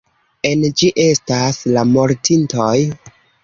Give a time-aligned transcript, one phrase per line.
[0.51, 1.61] En ĝi estas...
[1.77, 2.75] la mortintoj!